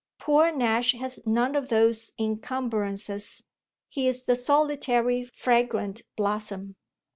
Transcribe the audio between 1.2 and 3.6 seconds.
none of those encumbrances: